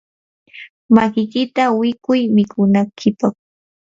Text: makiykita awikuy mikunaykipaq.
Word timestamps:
makiykita 0.95 1.59
awikuy 1.71 2.21
mikunaykipaq. 2.35 3.33